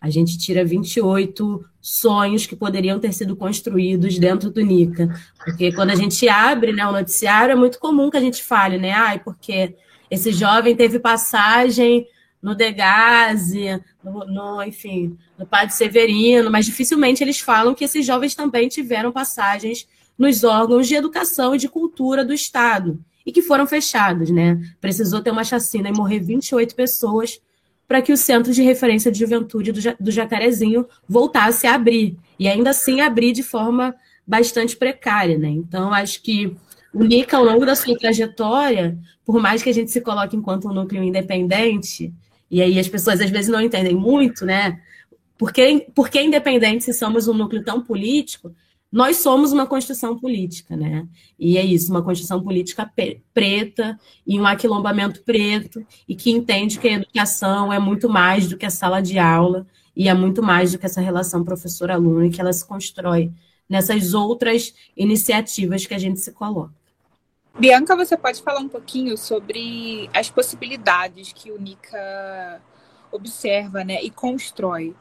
A 0.00 0.08
gente 0.08 0.38
tira 0.38 0.64
28 0.64 1.64
sonhos 1.80 2.46
que 2.46 2.56
poderiam 2.56 2.98
ter 2.98 3.12
sido 3.12 3.36
construídos 3.36 4.18
dentro 4.18 4.50
do 4.50 4.62
NICA. 4.62 5.14
Porque 5.44 5.72
quando 5.72 5.90
a 5.90 5.94
gente 5.94 6.26
abre 6.28 6.72
né, 6.72 6.86
o 6.86 6.92
noticiário, 6.92 7.52
é 7.52 7.56
muito 7.56 7.78
comum 7.78 8.10
que 8.10 8.16
a 8.16 8.20
gente 8.20 8.42
fale, 8.42 8.78
né? 8.78 8.92
Ai, 8.92 9.18
porque 9.18 9.74
esse 10.10 10.32
jovem 10.32 10.74
teve 10.74 10.98
passagem 10.98 12.06
no 12.40 12.54
Degase, 12.54 13.80
no, 14.02 14.26
no, 14.26 14.62
enfim, 14.62 15.16
no 15.38 15.46
Padre 15.46 15.74
Severino, 15.74 16.50
mas 16.50 16.66
dificilmente 16.66 17.22
eles 17.22 17.40
falam 17.40 17.74
que 17.74 17.84
esses 17.84 18.04
jovens 18.04 18.34
também 18.34 18.68
tiveram 18.68 19.10
passagens 19.10 19.88
nos 20.18 20.44
órgãos 20.44 20.86
de 20.86 20.94
educação 20.94 21.54
e 21.54 21.58
de 21.58 21.68
cultura 21.68 22.24
do 22.24 22.32
Estado 22.32 22.98
e 23.26 23.32
que 23.32 23.42
foram 23.42 23.66
fechados, 23.66 24.30
né? 24.30 24.60
Precisou 24.80 25.20
ter 25.20 25.30
uma 25.30 25.44
chacina 25.44 25.88
e 25.88 25.92
morrer 25.92 26.20
28 26.20 26.74
pessoas 26.74 27.40
para 27.86 28.02
que 28.02 28.12
o 28.12 28.16
Centro 28.16 28.52
de 28.52 28.62
Referência 28.62 29.10
de 29.10 29.18
Juventude 29.18 29.72
do, 29.72 30.10
Jacarezinho 30.10 30.86
voltasse 31.08 31.66
a 31.66 31.74
abrir, 31.74 32.16
e 32.38 32.48
ainda 32.48 32.70
assim 32.70 33.00
abrir 33.00 33.32
de 33.32 33.42
forma 33.42 33.94
bastante 34.26 34.76
precária, 34.76 35.38
né? 35.38 35.48
Então, 35.48 35.92
acho 35.92 36.22
que 36.22 36.56
o 36.92 37.04
NICA, 37.04 37.36
ao 37.36 37.44
longo 37.44 37.66
da 37.66 37.74
sua 37.74 37.96
trajetória, 37.96 38.98
por 39.24 39.40
mais 39.40 39.62
que 39.62 39.68
a 39.68 39.74
gente 39.74 39.90
se 39.90 40.00
coloque 40.00 40.36
enquanto 40.36 40.68
um 40.68 40.72
núcleo 40.72 41.02
independente, 41.02 42.12
e 42.50 42.62
aí 42.62 42.78
as 42.78 42.88
pessoas 42.88 43.20
às 43.20 43.30
vezes 43.30 43.50
não 43.50 43.60
entendem 43.60 43.94
muito, 43.94 44.46
né? 44.46 44.80
Por 45.36 45.52
que, 45.52 45.86
por 45.94 46.08
que 46.08 46.22
independente 46.22 46.84
se 46.84 46.92
somos 46.92 47.28
um 47.28 47.34
núcleo 47.34 47.62
tão 47.62 47.82
político? 47.82 48.54
Nós 48.94 49.16
somos 49.16 49.50
uma 49.50 49.66
construção 49.66 50.16
política, 50.16 50.76
né? 50.76 51.08
E 51.36 51.58
é 51.58 51.64
isso, 51.64 51.90
uma 51.90 52.00
construção 52.00 52.40
política 52.40 52.88
preta 53.34 53.98
e 54.24 54.38
um 54.38 54.46
aquilombamento 54.46 55.20
preto, 55.22 55.84
e 56.08 56.14
que 56.14 56.30
entende 56.30 56.78
que 56.78 56.86
a 56.86 56.92
educação 56.92 57.72
é 57.72 57.78
muito 57.80 58.08
mais 58.08 58.46
do 58.48 58.56
que 58.56 58.64
a 58.64 58.70
sala 58.70 59.02
de 59.02 59.18
aula 59.18 59.66
e 59.96 60.08
é 60.08 60.14
muito 60.14 60.44
mais 60.44 60.70
do 60.70 60.78
que 60.78 60.86
essa 60.86 61.00
relação 61.00 61.42
professor-aluno, 61.42 62.24
e 62.24 62.30
que 62.30 62.40
ela 62.40 62.52
se 62.52 62.64
constrói 62.64 63.32
nessas 63.68 64.14
outras 64.14 64.72
iniciativas 64.96 65.84
que 65.84 65.94
a 65.94 65.98
gente 65.98 66.20
se 66.20 66.30
coloca. 66.30 66.72
Bianca, 67.58 67.96
você 67.96 68.16
pode 68.16 68.40
falar 68.42 68.60
um 68.60 68.68
pouquinho 68.68 69.18
sobre 69.18 70.08
as 70.14 70.30
possibilidades 70.30 71.32
que 71.32 71.50
o 71.50 71.60
NICA 71.60 72.62
observa 73.10 73.82
né, 73.82 74.00
e 74.04 74.10
constrói 74.10 74.94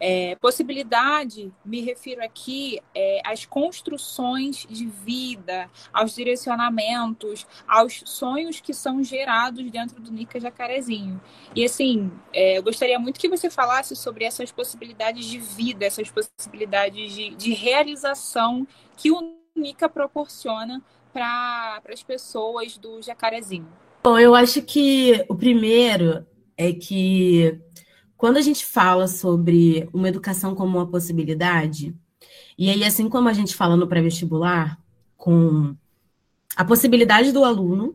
é, 0.00 0.36
possibilidade, 0.36 1.52
me 1.64 1.80
refiro 1.80 2.22
aqui 2.22 2.80
é, 2.94 3.20
às 3.24 3.44
construções 3.44 4.66
de 4.68 4.86
vida, 4.86 5.70
aos 5.92 6.14
direcionamentos, 6.14 7.46
aos 7.66 8.02
sonhos 8.04 8.60
que 8.60 8.74
são 8.74 9.02
gerados 9.02 9.70
dentro 9.70 10.00
do 10.00 10.10
Nica 10.10 10.38
Jacarezinho. 10.38 11.20
E 11.54 11.64
assim, 11.64 12.10
é, 12.32 12.58
eu 12.58 12.62
gostaria 12.62 12.98
muito 12.98 13.20
que 13.20 13.28
você 13.28 13.48
falasse 13.50 13.96
sobre 13.96 14.24
essas 14.24 14.52
possibilidades 14.52 15.24
de 15.24 15.38
vida, 15.38 15.84
essas 15.84 16.10
possibilidades 16.10 17.12
de, 17.12 17.30
de 17.34 17.52
realização 17.52 18.66
que 18.96 19.10
o 19.10 19.36
Nica 19.54 19.88
proporciona 19.88 20.82
para 21.12 21.80
as 21.90 22.02
pessoas 22.02 22.76
do 22.76 23.00
Jacarezinho. 23.00 23.66
Bom, 24.04 24.18
eu 24.18 24.34
acho 24.34 24.62
que 24.62 25.24
o 25.28 25.34
primeiro 25.34 26.26
é 26.56 26.72
que 26.72 27.58
quando 28.16 28.36
a 28.36 28.40
gente 28.40 28.64
fala 28.64 29.06
sobre 29.08 29.88
uma 29.92 30.08
educação 30.08 30.54
como 30.54 30.78
uma 30.78 30.86
possibilidade, 30.86 31.94
e 32.58 32.70
aí, 32.70 32.84
assim 32.84 33.08
como 33.08 33.28
a 33.28 33.32
gente 33.32 33.54
fala 33.54 33.76
no 33.76 33.86
pré-vestibular, 33.86 34.78
com 35.16 35.74
a 36.56 36.64
possibilidade 36.64 37.32
do 37.32 37.44
aluno 37.44 37.94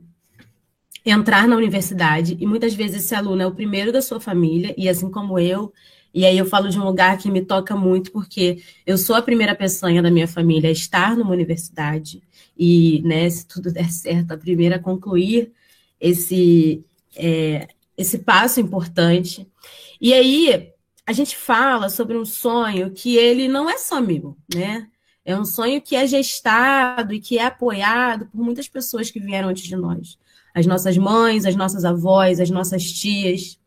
entrar 1.03 1.47
na 1.47 1.55
universidade, 1.55 2.37
e 2.39 2.45
muitas 2.45 2.75
vezes 2.75 3.03
esse 3.03 3.15
aluno 3.15 3.41
é 3.41 3.47
o 3.47 3.55
primeiro 3.55 3.91
da 3.91 4.01
sua 4.01 4.19
família, 4.19 4.73
e 4.77 4.87
assim 4.87 5.09
como 5.09 5.39
eu, 5.39 5.73
e 6.13 6.25
aí 6.25 6.37
eu 6.37 6.45
falo 6.45 6.69
de 6.69 6.77
um 6.77 6.83
lugar 6.83 7.17
que 7.17 7.31
me 7.31 7.41
toca 7.41 7.75
muito, 7.75 8.11
porque 8.11 8.61
eu 8.85 8.97
sou 8.97 9.15
a 9.15 9.21
primeira 9.21 9.55
peçanha 9.55 10.01
da 10.01 10.11
minha 10.11 10.27
família 10.27 10.69
a 10.69 10.73
estar 10.73 11.17
numa 11.17 11.31
universidade, 11.31 12.21
e, 12.55 13.01
né, 13.03 13.27
se 13.27 13.47
tudo 13.47 13.71
der 13.71 13.89
certo, 13.91 14.33
a 14.33 14.37
primeira 14.37 14.75
a 14.75 14.79
concluir 14.79 15.51
esse, 15.99 16.83
é, 17.15 17.67
esse 17.97 18.19
passo 18.19 18.59
importante. 18.59 19.47
E 20.01 20.13
aí 20.15 20.74
a 21.05 21.13
gente 21.13 21.38
fala 21.38 21.88
sobre 21.88 22.17
um 22.17 22.25
sonho 22.25 22.91
que 22.91 23.15
ele 23.17 23.48
não 23.48 23.70
é 23.70 23.77
só 23.77 24.01
meu, 24.01 24.36
né? 24.51 24.89
É 25.24 25.38
um 25.38 25.46
sonho 25.46 25.79
que 25.79 25.96
é 25.96 26.08
gestado 26.08 27.13
e 27.13 27.20
que 27.20 27.38
é 27.38 27.46
apoiado 27.46 28.25
por 28.25 28.41
muitas 28.41 28.67
pessoas 28.67 29.12
que 29.12 29.20
vieram 29.20 29.50
antes 29.50 29.63
de 29.63 29.75
nós. 29.75 30.17
As 30.55 30.65
nossas 30.65 30.98
mães, 30.98 31.46
as 31.46 31.55
nossas 31.55 31.86
avós, 31.86 32.39
as 32.39 32.50
nossas 32.50 32.91
tias. 32.91 33.60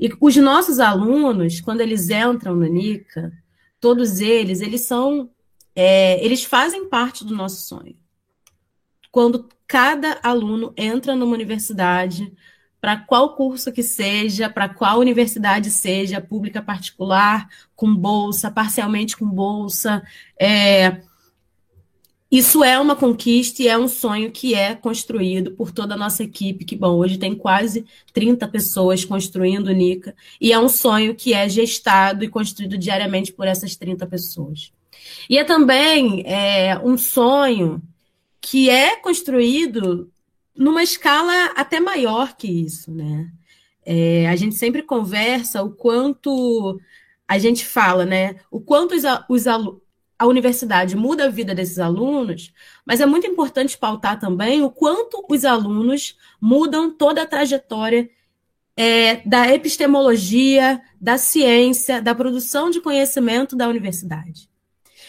E 0.00 0.10
os 0.18 0.36
nossos 0.36 0.80
alunos, 0.80 1.60
quando 1.60 1.82
eles 1.82 2.08
entram 2.08 2.54
no 2.56 2.66
NICA, 2.66 3.30
todos 3.78 4.20
eles, 4.20 4.62
eles 4.62 4.82
são, 4.82 5.30
é, 5.74 6.24
eles 6.24 6.42
fazem 6.42 6.88
parte 6.88 7.22
do 7.22 7.34
nosso 7.34 7.68
sonho. 7.68 7.96
Quando 9.10 9.48
cada 9.66 10.18
aluno 10.22 10.72
entra 10.76 11.14
numa 11.14 11.34
universidade, 11.34 12.32
para 12.80 12.96
qual 12.96 13.34
curso 13.34 13.72
que 13.72 13.82
seja, 13.82 14.48
para 14.48 14.68
qual 14.68 15.00
universidade 15.00 15.70
seja, 15.70 16.20
pública, 16.20 16.62
particular, 16.62 17.48
com 17.74 17.94
bolsa, 17.94 18.50
parcialmente 18.50 19.16
com 19.16 19.26
bolsa. 19.26 20.02
É, 20.40 21.00
isso 22.30 22.64
é 22.64 22.78
uma 22.78 22.96
conquista 22.96 23.62
e 23.62 23.68
é 23.68 23.78
um 23.78 23.86
sonho 23.86 24.32
que 24.32 24.54
é 24.54 24.74
construído 24.74 25.52
por 25.52 25.70
toda 25.70 25.94
a 25.94 25.96
nossa 25.96 26.24
equipe, 26.24 26.64
que, 26.64 26.76
bom, 26.76 26.96
hoje 26.96 27.18
tem 27.18 27.34
quase 27.34 27.86
30 28.12 28.48
pessoas 28.48 29.04
construindo 29.04 29.68
o 29.68 29.72
NICA, 29.72 30.14
e 30.40 30.52
é 30.52 30.58
um 30.58 30.68
sonho 30.68 31.14
que 31.14 31.32
é 31.32 31.48
gestado 31.48 32.24
e 32.24 32.28
construído 32.28 32.76
diariamente 32.76 33.32
por 33.32 33.46
essas 33.46 33.76
30 33.76 34.06
pessoas. 34.06 34.72
E 35.30 35.38
é 35.38 35.44
também 35.44 36.24
é, 36.26 36.78
um 36.82 36.98
sonho 36.98 37.80
que 38.40 38.68
é 38.68 38.96
construído 38.96 40.10
numa 40.56 40.82
escala 40.82 41.52
até 41.56 41.80
maior 41.80 42.36
que 42.36 42.48
isso, 42.48 42.90
né? 42.92 43.30
É, 43.84 44.28
a 44.28 44.36
gente 44.36 44.56
sempre 44.56 44.82
conversa 44.82 45.62
o 45.62 45.70
quanto 45.70 46.80
a 47.28 47.38
gente 47.38 47.64
fala, 47.64 48.04
né? 48.04 48.36
O 48.50 48.60
quanto 48.60 48.94
os, 48.94 49.02
os 49.28 49.46
a 50.18 50.26
universidade 50.26 50.96
muda 50.96 51.26
a 51.26 51.30
vida 51.30 51.54
desses 51.54 51.78
alunos, 51.78 52.52
mas 52.84 53.00
é 53.00 53.06
muito 53.06 53.26
importante 53.26 53.76
pautar 53.76 54.18
também 54.18 54.62
o 54.62 54.70
quanto 54.70 55.24
os 55.28 55.44
alunos 55.44 56.16
mudam 56.40 56.90
toda 56.90 57.22
a 57.22 57.26
trajetória 57.26 58.08
é, 58.76 59.16
da 59.26 59.52
epistemologia, 59.52 60.80
da 61.00 61.18
ciência, 61.18 62.00
da 62.00 62.14
produção 62.14 62.70
de 62.70 62.80
conhecimento 62.80 63.56
da 63.56 63.68
universidade. 63.68 64.48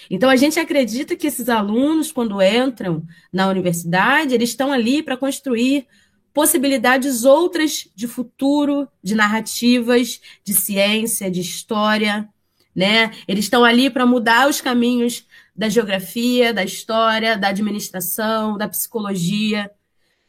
Então, 0.10 0.30
a 0.30 0.36
gente 0.36 0.60
acredita 0.60 1.16
que 1.16 1.28
esses 1.28 1.50
alunos, 1.50 2.12
quando 2.12 2.42
entram 2.42 3.04
na 3.32 3.48
universidade, 3.48 4.34
eles 4.34 4.50
estão 4.50 4.72
ali 4.72 5.04
para 5.04 5.18
construir 5.18 5.88
possibilidades 6.34 7.26
outras 7.26 7.90
de 7.96 8.08
futuro, 8.08 8.88
de 9.02 9.16
narrativas, 9.16 10.22
de 10.44 10.54
ciência, 10.54 11.32
de 11.32 11.42
história, 11.42 12.30
né? 12.76 13.12
Eles 13.28 13.46
estão 13.46 13.66
ali 13.66 13.90
para 13.90 14.06
mudar 14.06 14.48
os 14.48 14.62
caminhos 14.62 15.26
da 15.56 15.68
geografia, 15.68 16.54
da 16.54 16.64
história, 16.64 17.36
da 17.36 17.48
administração, 17.48 18.56
da 18.56 18.70
psicologia, 18.70 19.72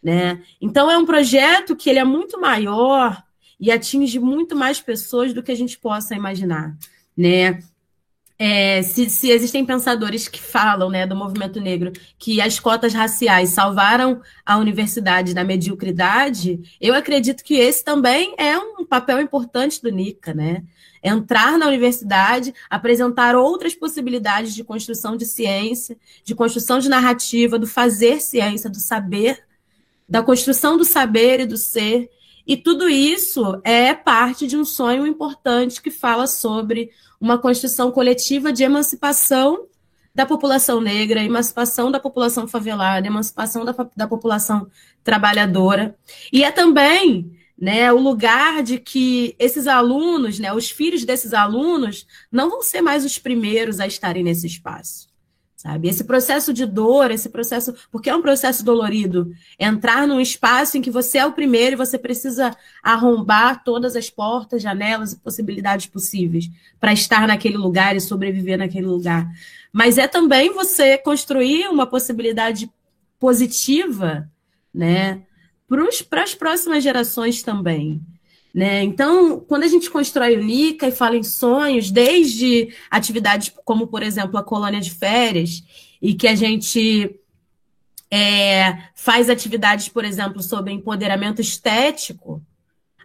né? 0.02 0.42
Então 0.58 0.90
é 0.90 0.96
um 0.96 1.04
projeto 1.04 1.76
que 1.76 1.90
ele 1.90 1.98
é 1.98 2.04
muito 2.04 2.40
maior 2.40 3.22
e 3.60 3.70
atinge 3.70 4.18
muito 4.18 4.56
mais 4.56 4.80
pessoas 4.80 5.34
do 5.34 5.42
que 5.42 5.52
a 5.52 5.54
gente 5.54 5.78
possa 5.78 6.14
imaginar, 6.14 6.74
né? 7.14 7.62
É, 8.40 8.82
se, 8.82 9.10
se, 9.10 9.30
existem 9.30 9.64
pensadores 9.64 10.28
que 10.28 10.40
falam 10.40 10.88
né, 10.88 11.04
do 11.04 11.16
movimento 11.16 11.60
negro 11.60 11.92
que 12.16 12.40
as 12.40 12.60
cotas 12.60 12.94
raciais 12.94 13.48
salvaram 13.48 14.22
a 14.46 14.56
universidade 14.56 15.34
da 15.34 15.42
mediocridade, 15.42 16.60
eu 16.80 16.94
acredito 16.94 17.42
que 17.42 17.54
esse 17.54 17.82
também 17.82 18.34
é 18.38 18.56
um 18.56 18.86
papel 18.86 19.20
importante 19.20 19.82
do 19.82 19.90
NICA, 19.90 20.32
né? 20.32 20.62
Entrar 21.02 21.58
na 21.58 21.66
universidade, 21.66 22.54
apresentar 22.70 23.34
outras 23.34 23.74
possibilidades 23.74 24.54
de 24.54 24.62
construção 24.62 25.16
de 25.16 25.26
ciência, 25.26 25.96
de 26.22 26.34
construção 26.34 26.78
de 26.78 26.88
narrativa, 26.88 27.58
do 27.58 27.66
fazer 27.66 28.20
ciência, 28.20 28.70
do 28.70 28.78
saber, 28.78 29.44
da 30.08 30.22
construção 30.22 30.76
do 30.76 30.84
saber 30.84 31.40
e 31.40 31.46
do 31.46 31.56
ser. 31.56 32.08
E 32.48 32.56
tudo 32.56 32.88
isso 32.88 33.60
é 33.62 33.92
parte 33.94 34.46
de 34.46 34.56
um 34.56 34.64
sonho 34.64 35.06
importante 35.06 35.82
que 35.82 35.90
fala 35.90 36.26
sobre 36.26 36.90
uma 37.20 37.36
construção 37.36 37.92
coletiva 37.92 38.50
de 38.50 38.64
emancipação 38.64 39.66
da 40.14 40.24
população 40.24 40.80
negra, 40.80 41.22
emancipação 41.22 41.90
da 41.90 42.00
população 42.00 42.48
favelada, 42.48 43.06
emancipação 43.06 43.66
da, 43.66 43.74
da 43.94 44.08
população 44.08 44.66
trabalhadora. 45.04 45.94
E 46.32 46.42
é 46.42 46.50
também 46.50 47.38
né, 47.56 47.92
o 47.92 47.98
lugar 47.98 48.62
de 48.62 48.78
que 48.78 49.36
esses 49.38 49.66
alunos, 49.66 50.38
né, 50.38 50.50
os 50.50 50.70
filhos 50.70 51.04
desses 51.04 51.34
alunos, 51.34 52.06
não 52.32 52.48
vão 52.48 52.62
ser 52.62 52.80
mais 52.80 53.04
os 53.04 53.18
primeiros 53.18 53.78
a 53.78 53.86
estarem 53.86 54.24
nesse 54.24 54.46
espaço. 54.46 55.07
Sabe? 55.58 55.88
Esse 55.88 56.04
processo 56.04 56.52
de 56.54 56.64
dor, 56.64 57.10
esse 57.10 57.28
processo, 57.28 57.74
porque 57.90 58.08
é 58.08 58.14
um 58.14 58.22
processo 58.22 58.64
dolorido, 58.64 59.34
entrar 59.58 60.06
num 60.06 60.20
espaço 60.20 60.78
em 60.78 60.80
que 60.80 60.88
você 60.88 61.18
é 61.18 61.26
o 61.26 61.32
primeiro 61.32 61.72
e 61.72 61.76
você 61.76 61.98
precisa 61.98 62.56
arrombar 62.80 63.64
todas 63.64 63.96
as 63.96 64.08
portas, 64.08 64.62
janelas 64.62 65.12
e 65.12 65.18
possibilidades 65.18 65.86
possíveis 65.86 66.48
para 66.78 66.92
estar 66.92 67.26
naquele 67.26 67.56
lugar 67.56 67.96
e 67.96 68.00
sobreviver 68.00 68.56
naquele 68.56 68.86
lugar. 68.86 69.28
Mas 69.72 69.98
é 69.98 70.06
também 70.06 70.54
você 70.54 70.96
construir 70.96 71.66
uma 71.66 71.88
possibilidade 71.88 72.70
positiva, 73.18 74.30
né, 74.72 75.24
para 76.08 76.22
as 76.22 76.36
próximas 76.36 76.84
gerações 76.84 77.42
também. 77.42 78.00
Né? 78.54 78.82
Então, 78.82 79.40
quando 79.40 79.64
a 79.64 79.68
gente 79.68 79.90
constrói 79.90 80.36
o 80.36 80.42
NICA 80.42 80.88
e 80.88 80.92
fala 80.92 81.16
em 81.16 81.22
sonhos, 81.22 81.90
desde 81.90 82.74
atividades 82.90 83.52
como, 83.64 83.86
por 83.86 84.02
exemplo, 84.02 84.38
a 84.38 84.42
colônia 84.42 84.80
de 84.80 84.90
férias, 84.90 85.62
e 86.00 86.14
que 86.14 86.26
a 86.26 86.34
gente 86.34 87.18
é, 88.10 88.78
faz 88.94 89.28
atividades, 89.28 89.88
por 89.88 90.04
exemplo, 90.04 90.42
sobre 90.42 90.72
empoderamento 90.72 91.40
estético, 91.40 92.42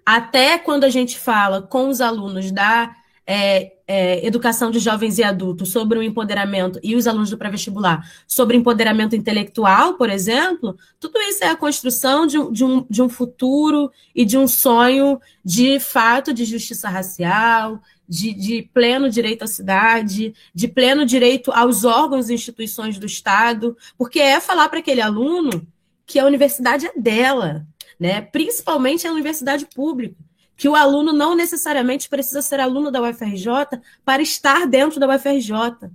até 0.06 0.58
quando 0.58 0.84
a 0.84 0.90
gente 0.90 1.18
fala 1.18 1.62
com 1.62 1.90
os 1.90 2.02
alunos 2.02 2.52
da 2.52 2.96
é, 3.26 3.73
é, 3.88 4.26
educação 4.26 4.72
de 4.72 4.80
jovens 4.80 5.18
e 5.18 5.24
adultos 5.24 5.72
sobre 5.72 5.98
o 5.98 6.04
empoderamento 6.04 6.80
e 6.82 6.96
os 6.96 7.06
alunos 7.06 7.30
do 7.30 7.38
pré-vestibular 7.38 8.10
sobre 8.26 8.56
empoderamento 8.56 9.16
intelectual, 9.16 9.96
por 9.96 10.10
exemplo, 10.10 10.78
tudo 11.00 11.20
isso 11.22 11.44
é 11.44 11.50
a 11.50 11.56
construção 11.56 12.26
de, 12.26 12.38
de, 12.52 12.64
um, 12.64 12.86
de 12.90 13.02
um 13.02 13.10
futuro 13.10 13.92
e 14.16 14.24
de 14.24 14.38
um 14.38 14.48
sonho 14.48 15.20
de 15.44 15.80
fato 15.80 16.34
de 16.34 16.46
justiça 16.46 16.90
racial, 16.90 17.82
de, 18.08 18.34
de, 18.34 18.70
pleno 18.74 19.10
direito 19.10 19.44
à 19.44 19.48
cidade, 19.48 20.34
de 20.54 20.68
pleno 20.68 21.06
direito 21.06 21.52
aos 21.52 21.84
órgãos 21.84 22.30
e 22.30 22.34
instituições 22.34 22.98
do 22.98 23.06
Estado, 23.06 23.76
porque 23.98 24.20
é 24.20 24.40
falar 24.40 24.70
para 24.70 24.80
aquele 24.80 25.02
aluno 25.02 25.66
que 26.06 26.20
a 26.20 26.26
universidade 26.26 26.86
é 26.86 26.94
dela, 27.00 27.66
né? 28.00 28.22
principalmente 28.22 29.08
a 29.08 29.12
universidade 29.12 29.66
pública 29.66 30.16
que 30.56 30.70
o 30.70 30.76
aluno 30.76 31.12
não 31.12 31.36
necessariamente 31.36 32.08
precisa 32.08 32.42
ser 32.42 32.60
aluno 32.60 32.92
da 32.92 33.02
UFRJ 33.02 33.80
para 34.06 34.22
estar 34.22 34.68
dentro 34.68 35.00
da 35.00 35.08
UFRJ. 35.08 35.90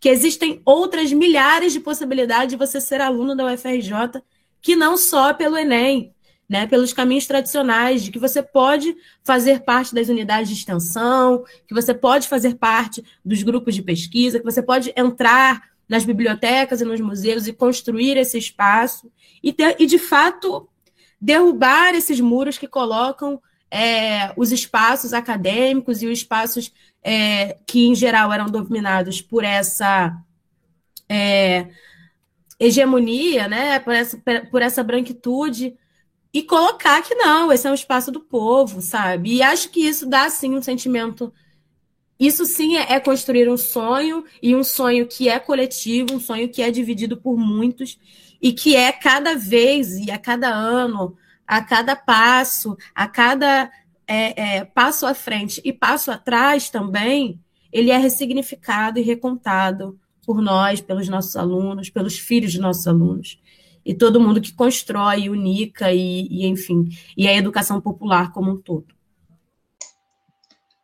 Que 0.00 0.08
existem 0.08 0.62
outras 0.64 1.12
milhares 1.12 1.72
de 1.72 1.80
possibilidades 1.80 2.50
de 2.50 2.56
você 2.56 2.80
ser 2.80 3.00
aluno 3.00 3.34
da 3.34 3.52
UFRJ, 3.52 4.22
que 4.60 4.76
não 4.76 4.96
só 4.96 5.34
pelo 5.34 5.56
Enem, 5.56 6.14
né, 6.48 6.66
pelos 6.66 6.92
caminhos 6.92 7.26
tradicionais, 7.26 8.02
de 8.02 8.10
que 8.10 8.18
você 8.18 8.42
pode 8.42 8.96
fazer 9.22 9.60
parte 9.60 9.94
das 9.94 10.08
unidades 10.08 10.48
de 10.48 10.54
extensão, 10.54 11.44
que 11.66 11.74
você 11.74 11.92
pode 11.92 12.26
fazer 12.26 12.54
parte 12.54 13.04
dos 13.24 13.42
grupos 13.42 13.74
de 13.74 13.82
pesquisa, 13.82 14.38
que 14.38 14.44
você 14.44 14.62
pode 14.62 14.92
entrar 14.96 15.68
nas 15.88 16.04
bibliotecas 16.04 16.80
e 16.80 16.84
nos 16.84 17.00
museus 17.00 17.46
e 17.46 17.52
construir 17.52 18.16
esse 18.16 18.38
espaço 18.38 19.10
e, 19.42 19.52
ter, 19.52 19.76
e 19.78 19.86
de 19.86 19.98
fato, 19.98 20.68
derrubar 21.20 21.94
esses 21.94 22.20
muros 22.20 22.58
que 22.58 22.68
colocam 22.68 23.40
é, 23.70 24.32
os 24.36 24.52
espaços 24.52 25.12
acadêmicos 25.12 26.02
e 26.02 26.06
os 26.06 26.18
espaços 26.18 26.72
é, 27.02 27.58
que, 27.66 27.86
em 27.86 27.94
geral, 27.94 28.32
eram 28.32 28.46
dominados 28.46 29.20
por 29.20 29.44
essa 29.44 30.16
é, 31.08 31.68
hegemonia, 32.58 33.48
né, 33.48 33.78
por, 33.78 33.94
essa, 33.94 34.22
por 34.50 34.62
essa 34.62 34.82
branquitude, 34.82 35.76
e 36.32 36.42
colocar 36.42 37.02
que 37.02 37.14
não, 37.14 37.52
esse 37.52 37.66
é 37.66 37.70
um 37.70 37.74
espaço 37.74 38.10
do 38.10 38.20
povo, 38.20 38.80
sabe? 38.80 39.36
E 39.36 39.42
acho 39.42 39.70
que 39.70 39.80
isso 39.80 40.06
dá, 40.06 40.28
sim, 40.28 40.54
um 40.54 40.62
sentimento. 40.62 41.32
Isso 42.20 42.44
sim 42.44 42.76
é, 42.76 42.94
é 42.94 43.00
construir 43.00 43.48
um 43.48 43.56
sonho, 43.56 44.24
e 44.42 44.54
um 44.54 44.64
sonho 44.64 45.06
que 45.06 45.28
é 45.28 45.38
coletivo, 45.38 46.14
um 46.14 46.20
sonho 46.20 46.48
que 46.48 46.60
é 46.60 46.70
dividido 46.70 47.16
por 47.16 47.36
muitos, 47.36 47.98
e 48.42 48.52
que 48.52 48.76
é 48.76 48.92
cada 48.92 49.34
vez 49.34 49.96
e 49.98 50.10
a 50.10 50.18
cada 50.18 50.48
ano 50.48 51.16
a 51.48 51.62
cada 51.62 51.96
passo, 51.96 52.76
a 52.94 53.08
cada 53.08 53.70
é, 54.06 54.58
é, 54.58 54.64
passo 54.64 55.06
à 55.06 55.14
frente 55.14 55.62
e 55.64 55.72
passo 55.72 56.10
atrás 56.10 56.68
também, 56.68 57.40
ele 57.72 57.90
é 57.90 57.96
ressignificado 57.96 58.98
e 58.98 59.02
recontado 59.02 59.98
por 60.26 60.42
nós, 60.42 60.82
pelos 60.82 61.08
nossos 61.08 61.34
alunos, 61.36 61.88
pelos 61.88 62.18
filhos 62.18 62.52
de 62.52 62.60
nossos 62.60 62.86
alunos. 62.86 63.40
E 63.84 63.94
todo 63.94 64.20
mundo 64.20 64.42
que 64.42 64.52
constrói, 64.52 65.30
unica 65.30 65.90
e, 65.90 66.28
e 66.30 66.46
enfim, 66.46 66.90
e 67.16 67.26
a 67.26 67.34
educação 67.34 67.80
popular 67.80 68.30
como 68.32 68.50
um 68.52 68.56
todo. 68.60 68.97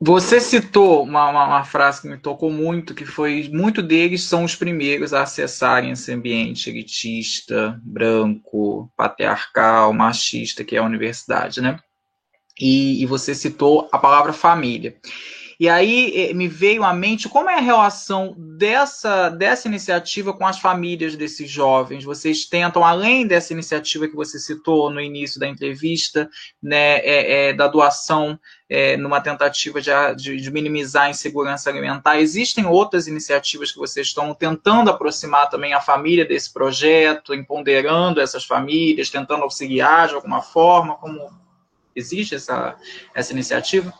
Você 0.06 0.38
citou 0.38 1.02
uma, 1.02 1.30
uma, 1.30 1.46
uma, 1.46 1.64
frase 1.64 2.02
que 2.02 2.08
me 2.08 2.18
tocou 2.18 2.50
muito, 2.50 2.94
que 2.94 3.06
foi 3.06 3.48
muito 3.50 3.80
deles 3.80 4.24
são 4.24 4.44
os 4.44 4.54
primeiros 4.54 5.14
a 5.14 5.22
acessarem 5.22 5.92
esse 5.92 6.12
ambiente 6.12 6.68
elitista, 6.68 7.80
branco, 7.82 8.92
patriarcal, 8.98 9.94
machista, 9.94 10.62
que 10.62 10.76
é 10.76 10.78
a 10.78 10.84
universidade, 10.84 11.62
né? 11.62 11.80
E, 12.60 13.02
e 13.02 13.06
você 13.06 13.34
citou 13.34 13.88
a 13.90 13.98
palavra 13.98 14.34
família. 14.34 14.94
E 15.64 15.68
aí 15.70 16.12
eh, 16.14 16.34
me 16.34 16.46
veio 16.46 16.84
à 16.84 16.92
mente 16.92 17.26
como 17.26 17.48
é 17.48 17.54
a 17.54 17.60
relação 17.60 18.34
dessa, 18.36 19.30
dessa 19.30 19.66
iniciativa 19.66 20.34
com 20.34 20.46
as 20.46 20.58
famílias 20.58 21.16
desses 21.16 21.50
jovens. 21.50 22.04
Vocês 22.04 22.44
tentam, 22.44 22.84
além 22.84 23.26
dessa 23.26 23.54
iniciativa 23.54 24.06
que 24.06 24.14
você 24.14 24.38
citou 24.38 24.90
no 24.90 25.00
início 25.00 25.40
da 25.40 25.48
entrevista, 25.48 26.28
né, 26.62 26.98
é, 26.98 27.48
é, 27.48 27.52
da 27.54 27.66
doação 27.66 28.38
é, 28.68 28.98
numa 28.98 29.22
tentativa 29.22 29.80
de, 29.80 29.90
de, 30.16 30.36
de, 30.36 30.50
minimizar 30.50 31.04
a 31.04 31.10
insegurança 31.10 31.70
alimentar, 31.70 32.20
existem 32.20 32.66
outras 32.66 33.06
iniciativas 33.06 33.72
que 33.72 33.78
vocês 33.78 34.08
estão 34.08 34.34
tentando 34.34 34.90
aproximar 34.90 35.48
também 35.48 35.72
a 35.72 35.80
família 35.80 36.26
desse 36.26 36.52
projeto, 36.52 37.32
empoderando 37.32 38.20
essas 38.20 38.44
famílias, 38.44 39.08
tentando 39.08 39.44
auxiliar 39.44 40.08
de 40.08 40.14
alguma 40.14 40.42
forma? 40.42 40.96
Como 40.96 41.30
existe 41.96 42.34
essa, 42.34 42.76
essa 43.14 43.32
iniciativa? 43.32 43.94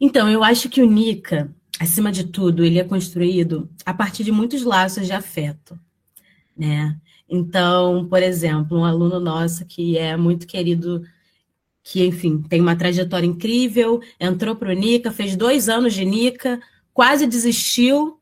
Então, 0.00 0.28
eu 0.30 0.44
acho 0.44 0.68
que 0.68 0.82
o 0.82 0.86
Nica, 0.86 1.52
acima 1.78 2.12
de 2.12 2.24
tudo, 2.24 2.64
ele 2.64 2.78
é 2.78 2.84
construído 2.84 3.68
a 3.84 3.92
partir 3.92 4.24
de 4.24 4.32
muitos 4.32 4.62
laços 4.62 5.06
de 5.06 5.12
afeto, 5.12 5.78
né? 6.56 6.96
Então, 7.28 8.06
por 8.08 8.22
exemplo, 8.22 8.78
um 8.78 8.84
aluno 8.84 9.20
nosso 9.20 9.66
que 9.66 9.98
é 9.98 10.16
muito 10.16 10.46
querido, 10.46 11.02
que, 11.82 12.04
enfim, 12.06 12.40
tem 12.42 12.60
uma 12.60 12.76
trajetória 12.76 13.26
incrível, 13.26 14.00
entrou 14.18 14.56
para 14.56 14.70
o 14.70 14.72
Nica, 14.72 15.10
fez 15.10 15.36
dois 15.36 15.68
anos 15.68 15.92
de 15.94 16.04
Nica, 16.04 16.60
quase 16.92 17.26
desistiu 17.26 18.18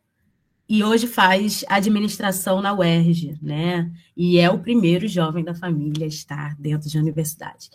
e 0.69 0.83
hoje 0.83 1.07
faz 1.07 1.65
administração 1.69 2.61
na 2.61 2.75
UERJ, 2.75 3.39
né? 3.41 3.91
E 4.17 4.39
é 4.39 4.51
o 4.51 4.59
primeiro 4.59 5.07
jovem 5.07 5.45
da 5.45 5.55
família 5.55 6.05
a 6.05 6.09
estar 6.09 6.57
dentro 6.59 6.89
de 6.89 6.99
universidade. 6.99 7.71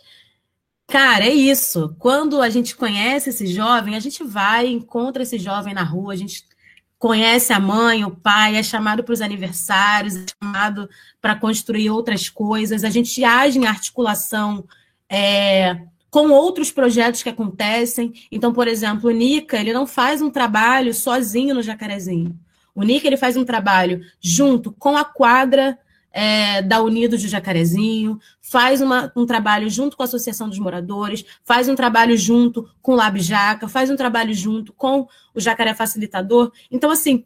Cara, 0.86 1.24
é 1.24 1.32
isso. 1.32 1.94
Quando 1.98 2.40
a 2.40 2.50
gente 2.50 2.76
conhece 2.76 3.30
esse 3.30 3.46
jovem, 3.46 3.94
a 3.94 4.00
gente 4.00 4.22
vai, 4.22 4.66
encontra 4.66 5.22
esse 5.22 5.38
jovem 5.38 5.72
na 5.72 5.82
rua, 5.82 6.12
a 6.12 6.16
gente 6.16 6.44
conhece 6.98 7.52
a 7.52 7.58
mãe, 7.58 8.04
o 8.04 8.10
pai, 8.10 8.56
é 8.56 8.62
chamado 8.62 9.02
para 9.02 9.12
os 9.12 9.20
aniversários, 9.20 10.16
é 10.16 10.24
chamado 10.40 10.88
para 11.20 11.34
construir 11.34 11.90
outras 11.90 12.28
coisas, 12.28 12.84
a 12.84 12.90
gente 12.90 13.24
age 13.24 13.58
em 13.58 13.66
articulação 13.66 14.64
é, 15.08 15.80
com 16.08 16.30
outros 16.30 16.70
projetos 16.70 17.22
que 17.22 17.28
acontecem. 17.28 18.12
Então, 18.30 18.52
por 18.52 18.68
exemplo, 18.68 19.10
o 19.10 19.12
Nica, 19.12 19.58
ele 19.58 19.72
não 19.72 19.86
faz 19.86 20.22
um 20.22 20.30
trabalho 20.30 20.94
sozinho 20.94 21.54
no 21.54 21.62
Jacarezinho. 21.62 22.38
O 22.74 22.82
Nica, 22.82 23.06
ele 23.06 23.16
faz 23.16 23.36
um 23.36 23.44
trabalho 23.44 24.00
junto 24.20 24.70
com 24.70 24.96
a 24.96 25.04
quadra 25.04 25.78
é, 26.12 26.62
da 26.62 26.82
Unidos 26.82 27.22
do 27.22 27.28
Jacarezinho, 27.28 28.18
faz 28.40 28.80
uma, 28.80 29.10
um 29.16 29.24
trabalho 29.24 29.68
junto 29.70 29.96
com 29.96 30.02
a 30.02 30.06
Associação 30.06 30.48
dos 30.48 30.58
Moradores, 30.58 31.24
faz 31.42 31.68
um 31.68 31.74
trabalho 31.74 32.16
junto 32.16 32.68
com 32.80 32.92
o 32.92 32.96
Lab 32.96 33.18
Jaca, 33.20 33.68
faz 33.68 33.90
um 33.90 33.96
trabalho 33.96 34.34
junto 34.34 34.72
com 34.72 35.06
o 35.34 35.40
Jacaré 35.40 35.74
Facilitador. 35.74 36.52
Então, 36.70 36.90
assim, 36.90 37.24